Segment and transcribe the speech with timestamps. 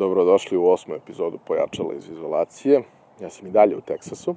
[0.00, 2.82] Dobrodošli u osmu epizodu Pojačala iz izolacije.
[3.20, 4.34] Ja sam i dalje u Teksasu,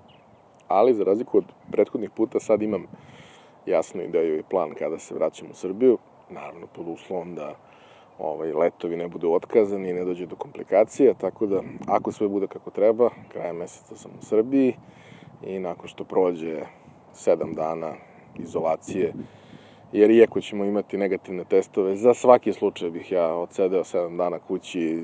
[0.68, 2.86] ali za razliku od prethodnih puta sad imam
[3.66, 5.98] jasnu ideju i plan kada se vraćam u Srbiju.
[6.30, 7.56] Naravno, pod uslovom da
[8.20, 12.48] ovaj, letovi ne budu otkazani i ne dođe do komplikacija, tako da ako sve bude
[12.48, 14.76] kako treba, krajem meseca sam u Srbiji
[15.46, 16.62] i nakon što prođe
[17.14, 17.94] sedam dana
[18.40, 19.14] izolacije,
[19.92, 25.04] jer iako ćemo imati negativne testove, za svaki slučaj bih ja odsedeo sedam dana kući,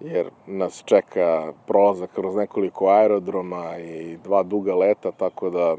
[0.00, 5.76] jer nas čeka prolazak kroz nekoliko aerodroma i dva duga leta, tako da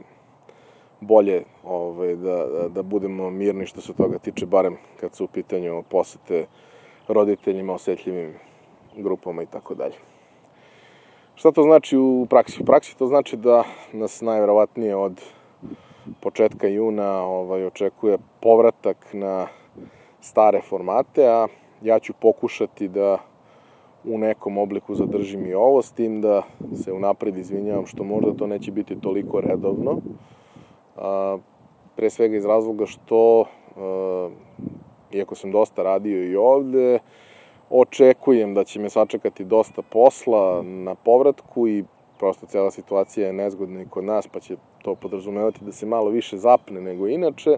[0.99, 5.83] bolje ovaj, da, da, budemo mirni što se toga tiče, barem kad su u pitanju
[5.89, 6.45] posete
[7.07, 8.33] roditeljima, osetljivim
[8.97, 9.95] grupama i tako dalje.
[11.35, 12.61] Šta to znači u praksi?
[12.61, 15.21] U praksi to znači da nas najverovatnije od
[16.19, 19.47] početka juna ovaj, očekuje povratak na
[20.21, 21.47] stare formate, a
[21.81, 23.17] ja ću pokušati da
[24.07, 26.41] u nekom obliku zadržim i ovo, s tim da
[26.83, 30.01] se unapred izvinjavam što možda to neće biti toliko redovno,
[30.97, 31.37] a,
[31.95, 33.45] pre svega iz razloga što,
[33.77, 34.29] a,
[35.11, 36.99] iako sam dosta radio i ovde,
[37.69, 41.83] očekujem da će me sačekati dosta posla na povratku i
[42.19, 46.09] prosto cela situacija je nezgodna i kod nas, pa će to podrazumevati da se malo
[46.09, 47.57] više zapne nego inače.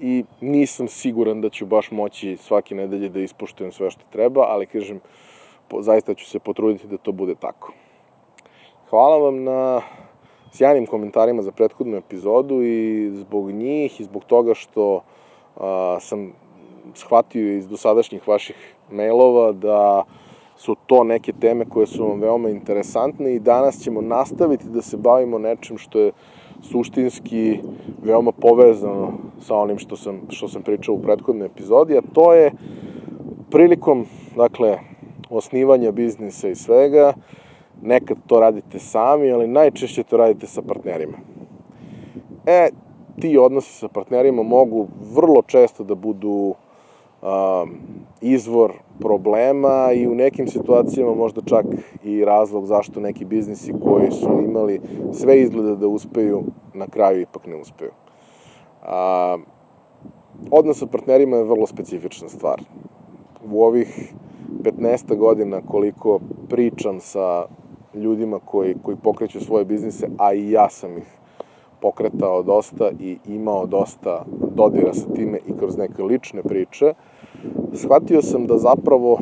[0.00, 4.66] I nisam siguran da ću baš moći svake nedelje da ispoštujem sve što treba, ali
[4.66, 5.00] kažem,
[5.80, 7.72] zaista ću se potruditi da to bude tako.
[8.90, 9.80] Hvala vam na
[10.52, 15.02] sjajnim komentarima za prethodnu epizodu i zbog njih i zbog toga što
[15.56, 16.32] a, sam
[16.94, 20.04] shvatio iz dosadašnjih vaših mailova da
[20.56, 24.96] su to neke teme koje su vam veoma interesantne i danas ćemo nastaviti da se
[24.96, 26.12] bavimo nečim što je
[26.62, 27.58] suštinski
[28.02, 32.52] veoma povezano sa onim što sam, što sam pričao u prethodnoj epizodi, a to je
[33.50, 34.78] prilikom, dakle,
[35.30, 37.12] osnivanja biznisa i svega,
[37.82, 41.18] nekad to radite sami, ali najčešće to radite sa partnerima.
[42.46, 42.70] E,
[43.20, 46.54] ti odnosi sa partnerima mogu vrlo često da budu
[47.22, 47.78] um,
[48.20, 51.66] izvor problema i u nekim situacijama možda čak
[52.04, 54.80] i razlog zašto neki biznisi koji su imali
[55.12, 56.42] sve izgleda da uspeju,
[56.74, 57.90] na kraju ipak ne uspeju.
[58.82, 59.38] A,
[60.50, 62.62] odnos sa partnerima je vrlo specifična stvar.
[63.52, 64.14] U ovih
[64.62, 67.44] 15 godina koliko pričam sa
[67.94, 71.18] ljudima koji, koji pokreću svoje biznise, a i ja sam ih
[71.80, 76.94] pokretao dosta i imao dosta dodira sa time i kroz neke lične priče,
[77.72, 79.18] shvatio sam da zapravo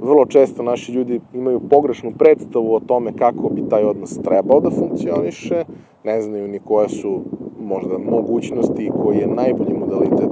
[0.00, 4.70] vrlo često naši ljudi imaju pogrešnu predstavu o tome kako bi taj odnos trebao da
[4.70, 5.64] funkcioniše,
[6.04, 7.20] ne znaju ni koje su
[7.60, 10.30] možda mogućnosti i koji je najbolji modalitet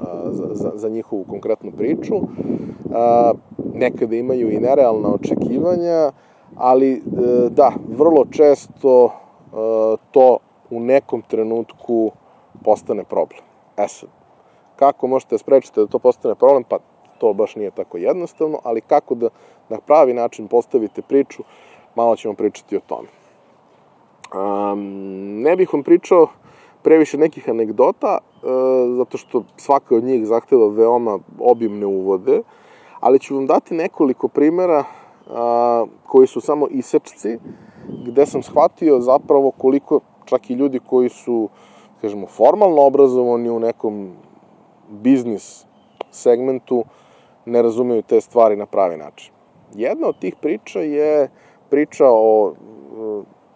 [0.00, 2.14] a, za, za, za njihovu konkretnu priču.
[3.74, 6.12] Nekada imaju i nerealna očekivanja,
[6.56, 7.00] ali e,
[7.50, 9.10] da, vrlo često e,
[10.10, 10.38] to
[10.70, 12.10] u nekom trenutku
[12.64, 13.40] postane problem.
[13.76, 14.08] E sad,
[14.76, 16.64] kako možete da sprečite da to postane problem?
[16.64, 16.78] Pa
[17.18, 19.28] to baš nije tako jednostavno, ali kako da
[19.68, 21.42] na pravi način postavite priču,
[21.94, 23.08] malo ćemo pričati o tome.
[24.34, 26.26] Um, ne bih vam pričao
[26.82, 28.50] previše nekih anegdota, uh,
[28.96, 32.42] zato što svaka od njih zahteva veoma obimne uvode,
[33.00, 37.38] ali ću vam dati nekoliko primera uh, koji su samo isečci,
[38.06, 41.48] gde sam shvatio zapravo koliko čak i ljudi koji su,
[42.00, 44.12] kažemo, formalno obrazovani u nekom
[44.90, 45.64] biznis
[46.10, 46.84] segmentu,
[47.46, 49.32] ne razumeju te stvari na pravi način.
[49.74, 51.28] Jedna od tih priča je
[51.70, 52.52] priča o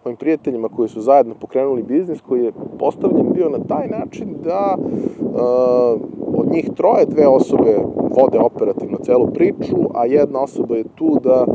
[0.05, 4.77] mojim prijateljima koji su zajedno pokrenuli biznis koji je postavljen bio na taj način da
[4.77, 6.01] uh,
[6.37, 7.77] od njih troje, dve osobe
[8.17, 11.45] vode operativno celu priču, a jedna osoba je tu da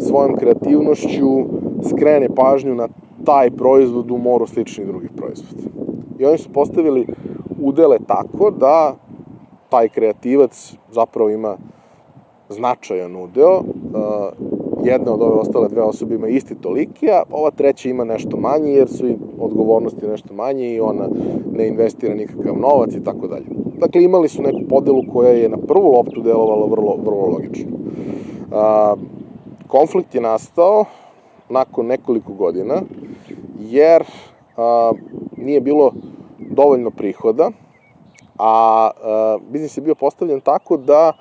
[0.00, 1.28] svojom kreativnošću
[1.88, 2.88] skrene pažnju na
[3.24, 5.62] taj proizvod u moru sličnih drugih proizvoda.
[6.18, 7.06] I oni su postavili
[7.60, 8.94] udele tako da
[9.68, 11.56] taj kreativac zapravo ima
[12.48, 13.58] značajan udeo.
[13.58, 13.64] Uh,
[14.84, 18.72] jedna od ove ostale dve osobe ima isti toliki, a ova treća ima nešto manje,
[18.72, 21.08] jer su i odgovornosti nešto manje i ona
[21.52, 23.61] ne investira nikakav novac i tako dalje.
[23.82, 27.70] Dakle, imali su neku podelu koja je na prvu loptu delovala vrlo, vrlo logično.
[28.52, 28.94] A,
[29.68, 30.84] konflikt je nastao
[31.48, 32.82] nakon nekoliko godina,
[33.58, 34.04] jer
[34.56, 34.92] a,
[35.36, 35.92] nije bilo
[36.38, 37.50] dovoljno prihoda,
[38.38, 41.12] a, a biznis je bio postavljen tako da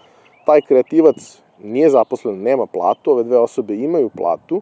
[0.45, 4.61] taj kreativac nije zaposlen, nema platu, ove dve osobe imaju platu,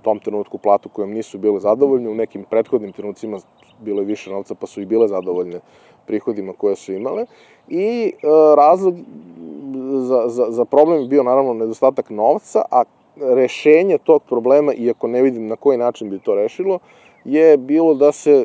[0.00, 3.38] u tom trenutku platu kojom nisu bile zadovoljne, u nekim prethodnim trenucima
[3.80, 5.60] bilo je više novca pa su i bile zadovoljne
[6.10, 7.26] prihodima koje su imale
[7.68, 8.26] i e,
[8.56, 8.94] razlog
[10.08, 12.82] za, za, za problem bio naravno nedostatak novca, a
[13.16, 16.78] rešenje tog problema, iako ne vidim na koji način bi to rešilo,
[17.24, 18.44] je bilo da se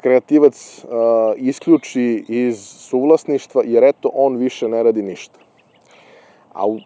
[0.00, 0.90] kreativac uh,
[1.36, 5.38] isključi iz suvlasništva, jer eto, on više ne radi ništa.
[6.52, 6.78] A u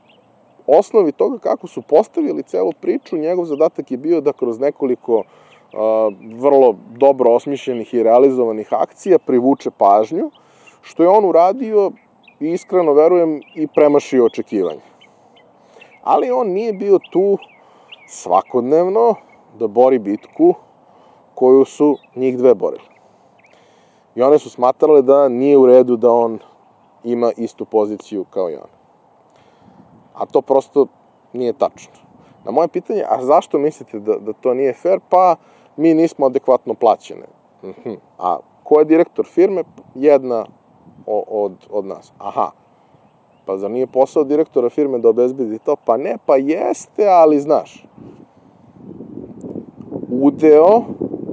[0.67, 5.23] osnovi toga kako su postavili celu priču, njegov zadatak je bio da kroz nekoliko
[6.39, 10.31] vrlo dobro osmišljenih i realizovanih akcija privuče pažnju,
[10.83, 11.91] što je on uradio
[12.41, 14.81] i iskreno verujem i premašio očekivanje.
[16.03, 17.39] Ali on nije bio tu
[18.09, 19.15] svakodnevno
[19.59, 20.55] da bori bitku
[21.35, 22.85] koju su njih dve borili.
[24.15, 26.39] I one su smatrale da nije u redu da on
[27.05, 28.71] ima istu poziciju kao i on.
[30.15, 30.87] A to prosto
[31.33, 31.93] nije tačno.
[32.45, 35.01] Na moje pitanje, a zašto mislite da, da to nije fair?
[35.09, 35.37] Pa,
[35.77, 37.27] mi nismo adekvatno plaćene.
[37.65, 37.95] Mhm.
[38.19, 39.65] A ko je direktor firme?
[39.95, 40.47] Jedna
[41.07, 42.13] od, od nas.
[42.19, 42.51] Aha.
[43.47, 45.77] Pa zar nije posao direktora firme da obezbedi to?
[45.85, 47.87] Pa ne, pa jeste, ali znaš.
[50.11, 50.83] Udeo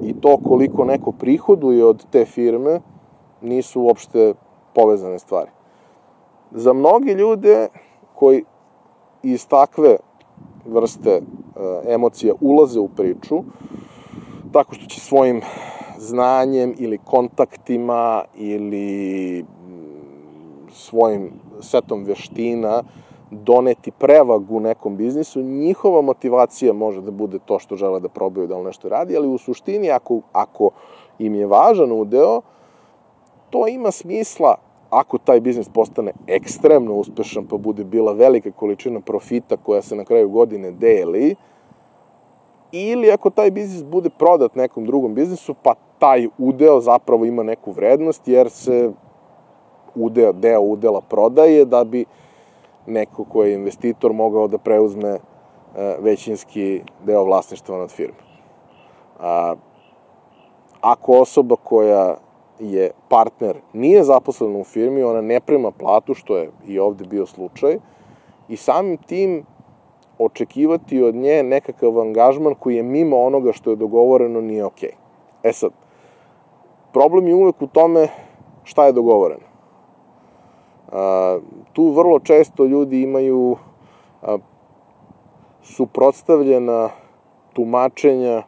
[0.04, 2.80] i to koliko neko prihoduje od te firme
[3.42, 4.34] nisu uopšte
[4.76, 5.52] povezane stvari.
[6.52, 7.68] Za mnogi ljude
[8.16, 8.44] koji
[9.24, 9.98] iz takve
[10.66, 11.22] vrste e,
[11.94, 13.44] emocija ulaze u priču,
[14.52, 15.42] tako što će svojim
[15.98, 21.32] znanjem ili kontaktima ili mm, svojim
[21.62, 22.84] setom veština
[23.32, 28.58] doneti prevagu nekom biznisu, njihova motivacija može da bude to što žele da probaju da
[28.58, 30.70] li nešto radi, ali u suštini ako, ako
[31.20, 32.42] im je važan udeo,
[33.50, 34.56] to ima smisla
[34.90, 40.06] ako taj biznis postane ekstremno uspešan pa bude bila velika količina profita koja se na
[40.06, 41.36] kraju godine deli,
[42.72, 47.72] ili ako taj biznis bude prodat nekom drugom biznisu, pa taj udeo zapravo ima neku
[47.72, 48.92] vrednost, jer se
[49.96, 52.06] udeo, deo udela prodaje da bi
[52.88, 55.20] neko ko je investitor mogao da preuzme e,
[56.00, 58.18] većinski deo vlasništva nad firmom.
[59.20, 59.56] A,
[60.82, 62.18] ako osoba koja
[62.60, 67.26] je partner nije zaposlena u firmi, ona ne prima platu, što je i ovde bio
[67.26, 67.78] slučaj,
[68.50, 69.46] i samim tim
[70.26, 74.90] očekivati od nje nekakav angažman koji je mimo onoga što je dogovoreno nije okej.
[74.90, 75.50] Okay.
[75.50, 75.72] E sad,
[76.94, 78.08] problem je uvek u tome
[78.64, 79.46] šta je dogovoreno.
[80.92, 81.40] A,
[81.74, 83.56] tu vrlo često ljudi imaju
[84.22, 84.38] a,
[85.64, 86.90] suprotstavljena
[87.54, 88.44] tumačenja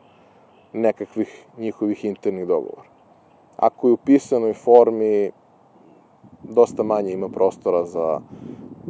[0.74, 2.90] nekakvih njihovih internih dogovora.
[3.58, 5.32] Ako je u pisanoj formi,
[6.44, 8.20] dosta manje ima prostora za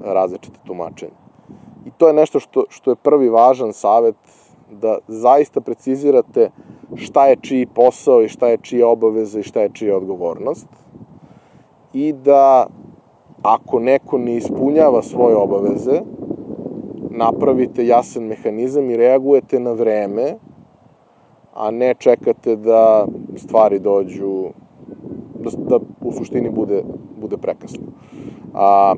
[0.02, 1.23] različite tumačenja.
[1.86, 4.16] I to je nešto što, što je prvi važan savet,
[4.72, 6.50] da zaista precizirate
[6.96, 10.68] šta je čiji posao i šta je čija obaveza i šta je čija odgovornost.
[11.94, 12.68] I da
[13.42, 16.02] ako neko ne ispunjava svoje obaveze,
[17.10, 20.34] napravite jasan mehanizam i reagujete na vreme,
[21.54, 24.44] a ne čekate da stvari dođu,
[25.40, 26.84] da, da u suštini bude,
[27.22, 27.86] bude prekasno.
[28.54, 28.96] A,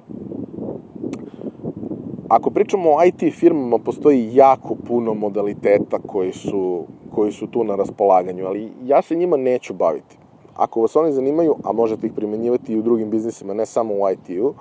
[2.29, 6.83] ako pričamo o IT firmama, postoji jako puno modaliteta koji su,
[7.15, 10.17] koji su tu na raspolaganju, ali ja se njima neću baviti.
[10.55, 14.09] Ako vas oni zanimaju, a možete ih primenjivati i u drugim biznisima, ne samo u
[14.11, 14.53] IT-u,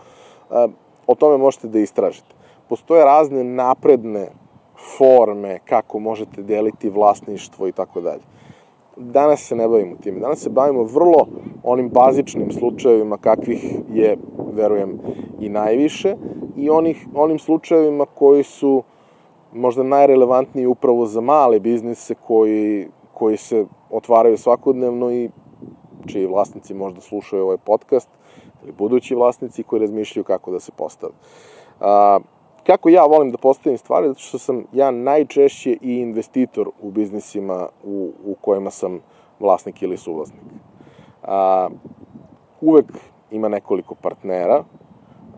[0.50, 0.68] eh,
[1.06, 2.34] o tome možete da istražite.
[2.68, 4.28] Postoje razne napredne
[4.98, 8.22] forme kako možete deliti vlasništvo i tako dalje.
[8.96, 10.20] Danas se ne bavimo tim.
[10.20, 11.26] Danas se bavimo vrlo
[11.62, 14.16] onim bazičnim slučajevima kakvih je,
[14.52, 14.98] verujem,
[15.40, 16.16] i najviše
[16.56, 18.82] i onih, onim slučajevima koji su
[19.52, 25.30] možda najrelevantniji upravo za male biznise koji, koji se otvaraju svakodnevno i
[26.06, 28.08] čiji vlasnici možda slušaju ovaj podcast
[28.62, 31.12] ili budući vlasnici koji razmišljaju kako da se postave.
[31.80, 32.18] A,
[32.66, 37.68] kako ja volim da postavim stvari, zato što sam ja najčešće i investitor u biznisima
[37.84, 39.00] u, u kojima sam
[39.40, 40.42] vlasnik ili suvlasnik.
[41.22, 41.68] A,
[42.60, 42.86] uvek
[43.30, 44.64] ima nekoliko partnera,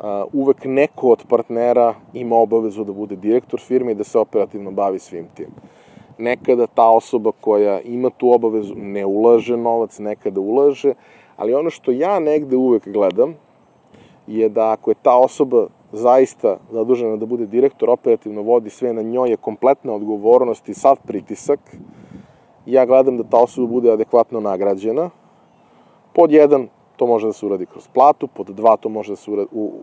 [0.00, 4.70] a, uvek neko od partnera ima obavezu da bude direktor firme i da se operativno
[4.70, 5.48] bavi svim tim.
[6.18, 10.94] Nekada ta osoba koja ima tu obavezu ne ulaže novac, nekada ulaže,
[11.36, 13.34] ali ono što ja negde uvek gledam
[14.26, 19.02] je da ako je ta osoba zaista zadužena da bude direktor, operativno vodi sve na
[19.02, 21.60] njoj je kompletna odgovornost i sav pritisak,
[22.66, 25.10] ja gledam da ta osoba bude adekvatno nagrađena.
[26.14, 29.30] Pod jedan, to može da se uradi kroz platu, pod dva, to može da se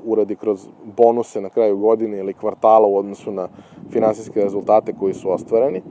[0.06, 0.68] uradi kroz
[0.98, 3.48] bonuse na kraju godine ili kvartala u odnosu na
[3.90, 5.82] finansijske rezultate koji su ostvareni.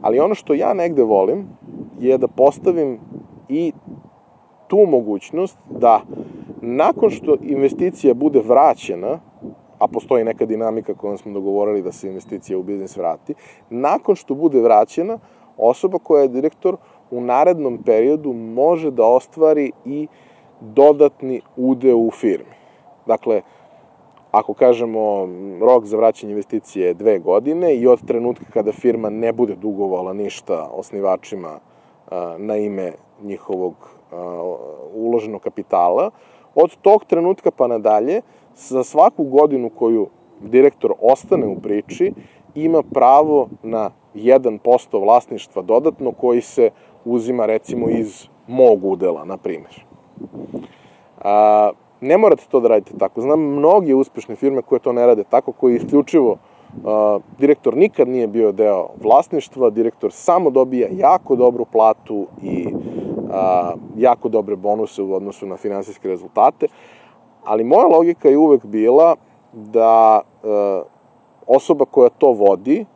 [0.00, 1.48] Ali ono što ja negde volim
[2.00, 2.98] je da postavim
[3.48, 3.72] i
[4.68, 6.00] tu mogućnost da
[6.60, 9.18] nakon što investicija bude vraćena,
[9.80, 13.34] a postoji neka dinamika kojom smo dogovorili da se investicija u biznis vrati,
[13.70, 15.18] nakon što bude vraćena,
[15.56, 16.76] osoba koja je direktor
[17.10, 20.06] u narednom periodu može da ostvari i
[20.60, 22.54] dodatni udeo u firmi.
[23.06, 23.42] Dakle,
[24.30, 25.28] ako kažemo
[25.60, 30.12] rok za vraćanje investicije je dve godine i od trenutka kada firma ne bude dugovala
[30.12, 31.58] ništa osnivačima
[32.38, 33.74] na ime njihovog
[34.94, 36.10] uloženog kapitala,
[36.54, 38.20] od tog trenutka pa nadalje,
[38.68, 40.08] za svaku godinu koju
[40.40, 42.12] direktor ostane u priči,
[42.54, 46.70] ima pravo na 1% vlasništva dodatno koji se
[47.04, 49.84] uzima recimo iz mog udela, na primjer.
[51.20, 53.20] A, ne morate to da radite tako.
[53.20, 56.36] Znam mnoge uspešne firme koje to ne rade tako, koji isključivo
[56.76, 63.80] Uh, direktor nikad nije bio deo vlasništva, direktor samo dobija jako dobru platu i uh,
[63.96, 66.66] jako dobre bonuse u odnosu na finansijske rezultate,
[67.44, 69.16] ali moja logika je uvek bila
[69.52, 70.50] da uh,
[71.46, 72.86] osoba koja to vodi,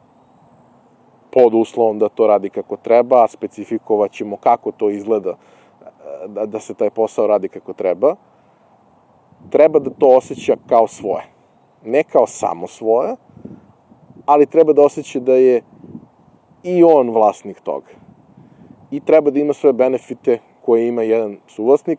[1.30, 5.34] pod uslovom da to radi kako treba, specifikovat ćemo kako to izgleda
[6.26, 8.14] da, da se taj posao radi kako treba,
[9.50, 11.24] treba da to osjeća kao svoje.
[11.84, 13.16] Ne kao samo svoje,
[14.26, 15.62] ali treba da osjeća da je
[16.62, 17.90] i on vlasnik toga.
[18.90, 21.98] I treba da ima sve benefite koje ima jedan suvlasnik,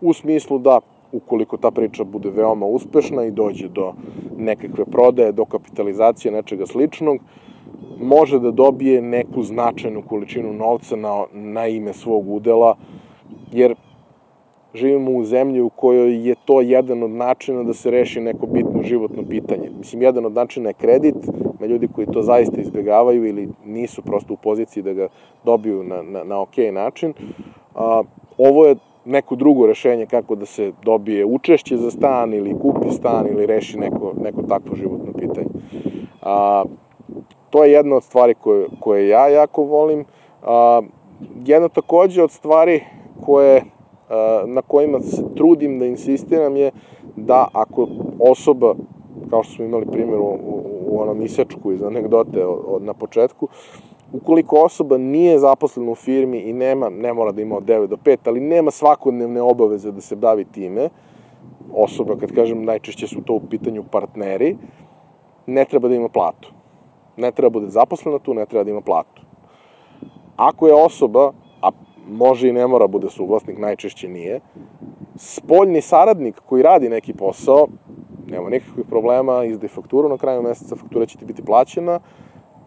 [0.00, 0.80] u smislu da
[1.12, 3.92] ukoliko ta priča bude veoma uspešna i dođe do
[4.38, 7.18] nekakve prodaje, do kapitalizacije, nečega sličnog,
[8.00, 12.76] može da dobije neku značajnu količinu novca na, na ime svog udela,
[13.52, 13.74] jer
[14.74, 18.82] živimo u zemlji u kojoj je to jedan od načina da se reši neko bitno
[18.82, 19.70] životno pitanje.
[19.78, 21.16] Mislim, jedan od načina je kredit,
[21.60, 25.08] na ljudi koji to zaista izbegavaju ili nisu prosto u poziciji da ga
[25.44, 27.12] dobiju na, na, na ok način.
[27.74, 28.02] A,
[28.38, 33.26] ovo je neko drugo rešenje kako da se dobije učešće za stan ili kupi stan
[33.26, 35.48] ili reši neko, neko takvo životno pitanje.
[36.22, 36.64] A,
[37.50, 40.04] to je jedna od stvari koje, koje ja jako volim.
[40.42, 40.82] A,
[41.44, 42.80] jedna takođe od stvari
[43.26, 43.62] koje
[44.46, 46.70] na kojima se trudim da insistiram je
[47.16, 48.74] da ako osoba,
[49.30, 53.48] kao što smo imali primjer u, u, u onom isečku iz anegdote od, na početku,
[54.12, 57.96] ukoliko osoba nije zaposlena u firmi i nema, ne mora da ima od 9 do
[57.96, 60.88] 5, ali nema svakodnevne obaveze da se bavi time,
[61.74, 64.56] osoba, kad kažem, najčešće su to u pitanju partneri,
[65.46, 66.52] ne treba da ima platu.
[67.16, 69.22] Ne treba da bude zaposlena tu, ne treba da ima platu.
[70.36, 71.32] Ako je osoba
[72.08, 74.40] može i ne mora bude suvlasnik, najčešće nije.
[75.16, 77.66] Spoljni saradnik koji radi neki posao,
[78.26, 82.00] nema nikakvih problema, izde fakturu na kraju meseca, faktura će ti biti plaćena,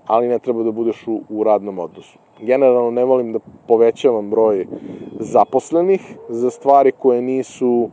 [0.08, 2.20] ali ne treba da budeš u, u radnom odnosu.
[2.40, 4.68] Generalno ne volim da povećavam broj
[5.20, 7.90] zaposlenih za stvari koje nisu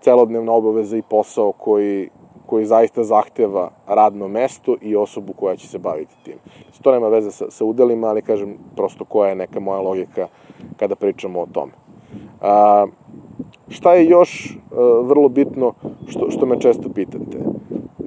[0.00, 2.08] celodnevna obaveza i posao koji,
[2.46, 6.34] koji zaista zahteva radno mesto i osobu koja će se baviti tim.
[6.82, 10.28] To nema veze sa, sa udelima, ali kažem prosto koja je neka moja logika
[10.76, 11.72] kada pričamo o tome.
[12.40, 12.86] A,
[13.68, 15.72] šta je još a, vrlo bitno
[16.06, 17.38] što, što me često pitate?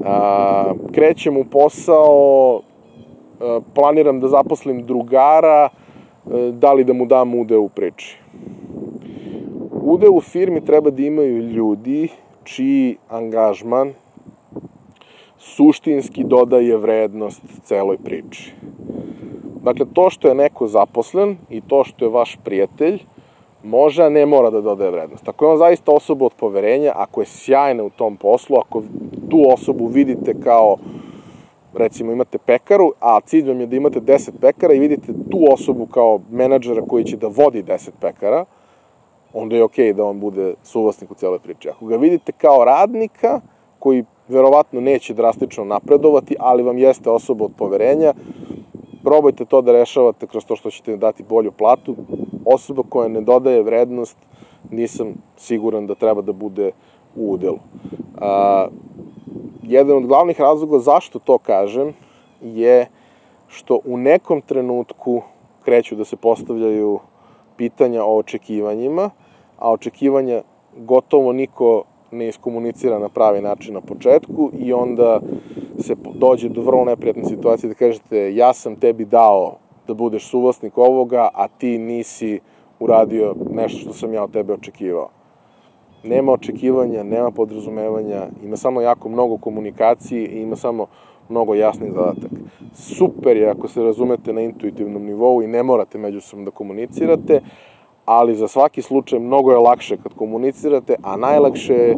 [0.06, 2.62] A, krećem u posao,
[3.76, 8.20] planiram da zaposlim drugara, a, da li da mu dam ude u priči.
[9.72, 12.08] Ude u firmi treba da imaju ljudi
[12.44, 13.94] čiji angažman
[15.38, 18.54] suštinski dodaje vrednost celoj priči.
[19.64, 23.00] Dakle, to što je neko zaposlen i to što je vaš prijatelj,
[23.64, 25.28] može, a ne mora da dodaje vrednost.
[25.28, 28.84] Ako je on zaista osoba od poverenja, ako je sjajna u tom poslu, ako
[29.30, 30.78] tu osobu vidite kao,
[31.76, 35.86] recimo imate pekaru, a cilj vam je da imate 10 pekara i vidite tu osobu
[35.86, 38.46] kao menadžera koji će da vodi 10 pekara,
[39.34, 41.70] onda je okej okay da on bude suvlasnik u cijeloj priči.
[41.70, 43.42] Ako ga vidite kao radnika,
[43.80, 48.14] koji verovatno neće drastično napredovati, ali vam jeste osoba od poverenja,
[49.04, 51.96] probajte to da rešavate kroz to što ćete dati bolju platu.
[52.46, 54.18] Osoba koja ne dodaje vrednost,
[54.72, 56.72] nisam siguran da treba da bude
[57.16, 57.60] u udelu.
[58.18, 58.68] A,
[59.64, 61.94] jedan od glavnih razloga zašto to kažem
[62.42, 62.88] je
[63.48, 65.22] što u nekom trenutku
[65.66, 67.00] kreću da se postavljaju
[67.58, 69.10] pitanja o očekivanjima,
[69.58, 70.42] a očekivanja
[70.78, 75.20] gotovo niko ne iskomunicira na pravi način na početku i onda
[75.80, 79.56] se dođe do vrlo neprijatne situacije da kažete ja sam tebi dao
[79.88, 82.40] da budeš suvlasnik ovoga, a ti nisi
[82.80, 85.10] uradio nešto što sam ja od tebe očekivao.
[86.04, 90.88] Nema očekivanja, nema podrazumevanja, ima samo jako mnogo komunikacije i ima samo
[91.30, 92.36] mnogo jasnih zadataka.
[92.74, 97.42] Super je ako se razumete na intuitivnom nivou i ne morate međusobno da komunicirate,
[98.06, 101.98] ali za svaki slučaj mnogo je lakše kad komunicirate, a najlakše je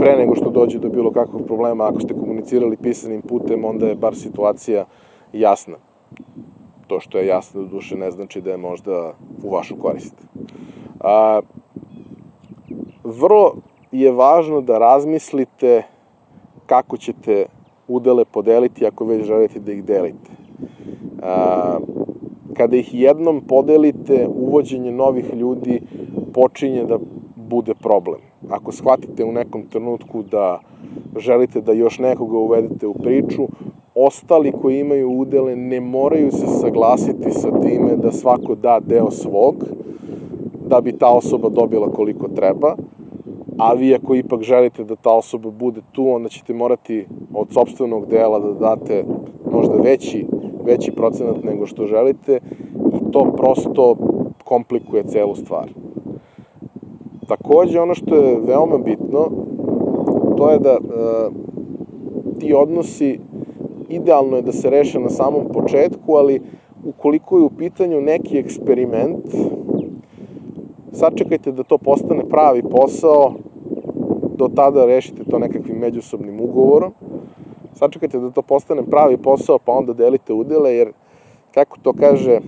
[0.00, 3.94] pre nego što dođe do bilo kakvog problema, ako ste komunicirali pisanim putem, onda je
[3.94, 4.84] bar situacija
[5.32, 5.76] jasna.
[6.86, 9.12] To što je jasno do duše ne znači da je možda
[9.44, 10.14] u vašu korist.
[11.00, 11.40] A,
[13.08, 13.54] vrlo
[13.92, 15.82] je važno da razmislite
[16.66, 17.46] kako ćete
[17.88, 20.30] udele podeliti ako već želite da ih delite.
[21.22, 21.78] A,
[22.54, 25.80] kada ih jednom podelite, uvođenje novih ljudi
[26.34, 26.98] počinje da
[27.36, 28.20] bude problem.
[28.50, 30.60] Ako shvatite u nekom trenutku da
[31.16, 33.48] želite da još nekoga uvedete u priču,
[33.94, 39.54] ostali koji imaju udele ne moraju se saglasiti sa time da svako da deo svog,
[40.66, 42.76] da bi ta osoba dobila koliko treba,
[43.58, 48.06] a vi ako ipak želite da ta osoba bude tu, onda ćete morati od sobstvenog
[48.06, 49.04] dela da date
[49.52, 50.26] možda veći,
[50.64, 52.40] veći procenat nego što želite
[52.94, 53.96] i to prosto
[54.44, 55.68] komplikuje celu stvar.
[57.28, 59.30] Takođe, ono što je veoma bitno,
[60.36, 60.78] to je da e,
[62.40, 63.18] ti odnosi
[63.88, 66.40] idealno je da se reše na samom početku, ali
[66.84, 69.24] ukoliko je u pitanju neki eksperiment,
[70.92, 73.32] sačekajte da to postane pravi posao,
[74.38, 76.94] do tada rešite to nekakvim međusobnim ugovorom,
[77.74, 80.92] sačekajte da to postane pravi posao, pa onda delite udele, jer,
[81.54, 82.40] kako to kaže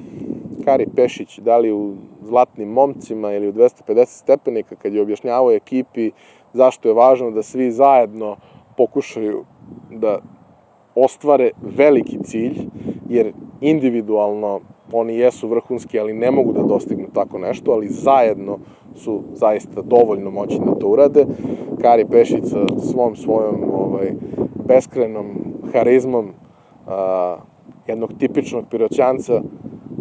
[0.65, 6.11] Kari Pešić, da li u Zlatnim momcima ili u 250 stepenika, kad je objašnjavao ekipi
[6.53, 8.37] zašto je važno da svi zajedno
[8.77, 9.45] pokušaju
[9.91, 10.19] da
[10.95, 12.59] ostvare veliki cilj,
[13.09, 14.61] jer individualno
[14.93, 18.59] oni jesu vrhunski, ali ne mogu da dostignu tako nešto, ali zajedno
[18.97, 21.27] su zaista dovoljno moćni da to urade.
[21.81, 24.13] Kari Pešić sa svom svojom ovaj,
[24.67, 25.27] beskrenom
[25.73, 26.29] harizmom
[26.87, 27.37] a,
[27.87, 29.43] jednog tipičnog piroćanca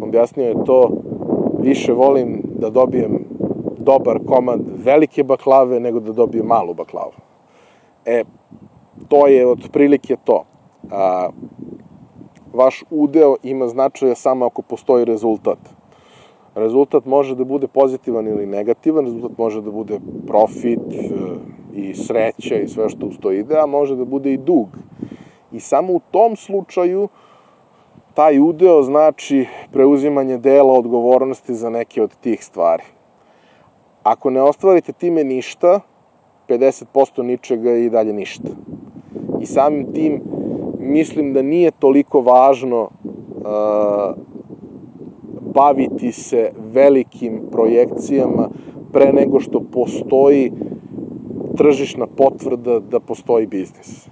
[0.02, 0.90] objasnio je to
[1.58, 3.24] više volim da dobijem
[3.78, 7.12] dobar komad velike baklave nego da dobijem malu baklavu.
[8.06, 8.24] E,
[9.08, 10.44] to je otprilike to.
[10.90, 11.28] A,
[12.52, 15.58] vaš udeo ima značaja samo ako postoji rezultat.
[16.54, 21.08] Rezultat može da bude pozitivan ili negativan, rezultat može da bude profit e,
[21.74, 24.68] i sreća i sve što uz to ide, a može da bude i dug.
[25.52, 27.08] I samo u tom slučaju
[28.14, 32.82] taj udeo znači preuzimanje dela odgovornosti za neke od tih stvari.
[34.02, 35.80] Ako ne ostvarite time ništa,
[36.48, 38.48] 50% ničega i dalje ništa.
[39.40, 40.20] I samim tim
[40.90, 44.14] mislim da nije toliko važno uh,
[45.54, 48.48] baviti se velikim projekcijama
[48.92, 50.52] pre nego što postoji
[51.56, 54.08] tržišna potvrda da postoji biznis.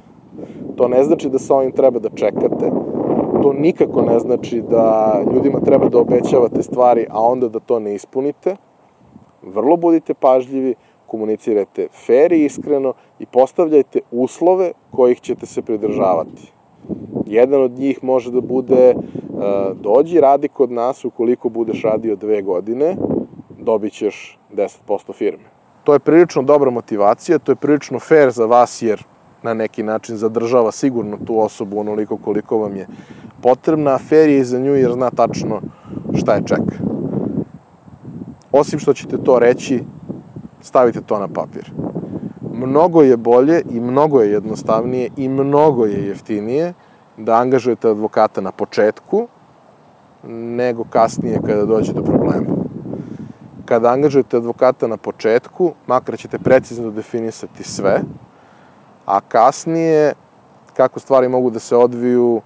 [0.76, 2.70] To ne znači da sa ovim treba da čekate,
[3.42, 7.94] to nikako ne znači da ljudima treba da obećavate stvari, a onda da to ne
[7.94, 8.56] ispunite.
[9.42, 10.74] Vrlo budite pažljivi,
[11.06, 16.57] komunicirajte fair i iskreno i postavljajte uslove kojih ćete se pridržavati.
[17.26, 19.02] Jedan od njih može da bude uh,
[19.80, 22.96] dođi, radi kod nas, ukoliko budeš radio dve godine,
[23.58, 25.44] dobit ćeš 10% firme.
[25.84, 29.04] To je prilično dobra motivacija, to je prilično fair za vas jer
[29.42, 32.86] na neki način zadržava sigurno tu osobu onoliko koliko vam je
[33.42, 35.60] potrebna, a fair je za nju jer zna tačno
[36.14, 36.76] šta je čeka.
[38.52, 39.82] Osim što ćete to reći,
[40.62, 41.70] stavite to na papir.
[42.58, 46.74] Mnogo je bolje i mnogo je jednostavnije i mnogo je jeftinije
[47.16, 49.28] da angažujete advokata na početku
[50.28, 52.46] nego kasnije kada dođe do problema.
[53.64, 58.00] Kada angažujete advokata na početku, makar ćete precizno definisati sve,
[59.06, 60.12] a kasnije
[60.76, 62.40] kako stvari mogu da se odviju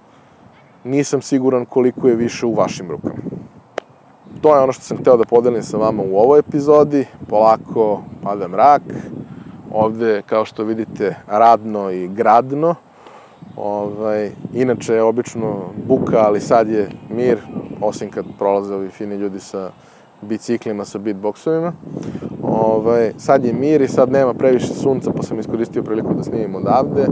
[0.83, 3.15] nisam siguran koliko je više u vašim rukama.
[4.41, 7.05] To je ono što sam hteo da podelim sa vama u ovoj epizodi.
[7.29, 8.81] Polako pada mrak.
[9.73, 12.75] Ovde, kao što vidite, radno i gradno.
[13.57, 15.55] Ovaj, inače je obično
[15.87, 17.37] buka, ali sad je mir,
[17.81, 19.69] osim kad prolaze ovi fini ljudi sa
[20.21, 21.71] biciklima, sa beatboxovima.
[22.43, 26.55] Ovaj, sad je mir i sad nema previše sunca, pa sam iskoristio priliku da snimim
[26.55, 27.07] odavde.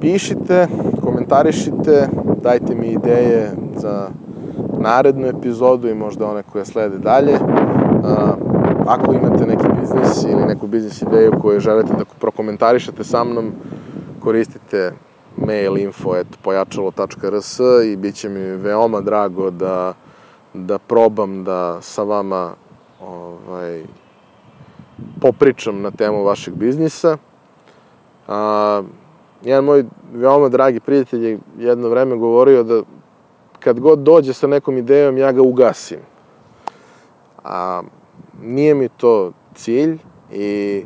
[0.00, 0.68] Pišite,
[1.02, 2.08] komentarišite,
[2.42, 4.08] dajte mi ideje za
[4.78, 7.38] narednu epizodu i možda one koje slede dalje.
[8.86, 13.52] Ako imate neki biznis ili neku biznis ideju koju želite da prokomentarišete sa mnom,
[14.20, 14.92] koristite
[15.36, 19.94] mail info.pojačalo.rs i bit će mi veoma drago da,
[20.54, 22.52] da probam da sa vama
[23.00, 23.82] ovaj,
[25.20, 27.16] popričam na temu vašeg biznisa.
[28.28, 28.82] A,
[29.42, 32.82] jedan moj veoma dragi prijatelj je jedno vreme govorio da
[33.60, 35.98] kad god dođe sa nekom idejom, ja ga ugasim.
[37.44, 37.82] A,
[38.42, 39.98] nije mi to cilj
[40.32, 40.82] i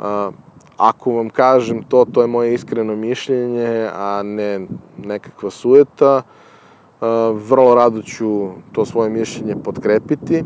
[0.00, 0.30] a,
[0.78, 4.60] ako vam kažem to, to je moje iskreno mišljenje, a ne
[5.04, 6.22] nekakva sujeta.
[7.48, 10.44] Vrlo rado ću to svoje mišljenje podkrepiti.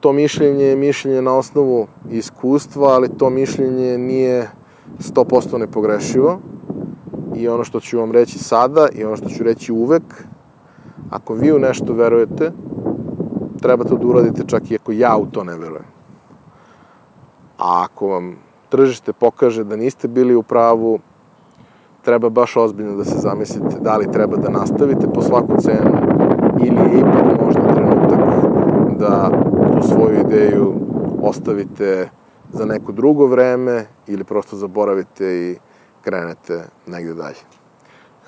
[0.00, 4.50] To mišljenje je mišljenje na osnovu iskustva, ali to mišljenje nije
[4.98, 6.38] 100% nepogrešivo.
[7.34, 10.24] I ono što ću vam reći sada i ono što ću reći uvek,
[11.10, 12.52] ako vi u nešto verujete,
[13.56, 15.86] treba to da uradite čak i ako ja u to ne verujem.
[17.58, 18.36] A ako vam
[18.68, 20.98] tržište pokaže da niste bili u pravu,
[22.04, 25.90] treba baš ozbiljno da se zamislite da li treba da nastavite po svaku cenu
[26.60, 28.20] ili je ipak možda trenutak
[28.98, 29.30] da
[29.72, 30.74] tu svoju ideju
[31.22, 32.08] ostavite
[32.52, 35.56] za neko drugo vreme ili prosto zaboravite i
[36.02, 37.42] krenete negde dalje.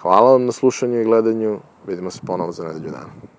[0.01, 1.59] Hvala vam na slušanju i gledanju.
[1.87, 3.38] Vidimo se ponovo za nedelju dana.